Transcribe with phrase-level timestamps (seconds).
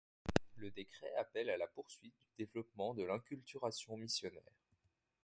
[0.55, 4.51] Le décret appelle à la poursuite du développement de l'inculturation missionnaire.